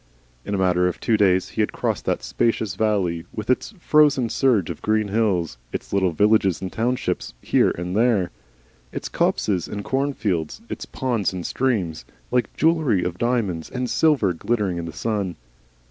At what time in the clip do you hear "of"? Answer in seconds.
0.87-0.99, 4.71-4.81, 13.03-13.19